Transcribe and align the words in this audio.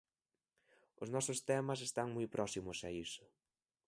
Os 1.03 1.09
nosos 1.15 1.39
temas 1.49 1.79
están 1.87 2.07
moi 2.15 2.27
próximos 2.35 2.77
a 2.87 2.89
iso. 3.05 3.23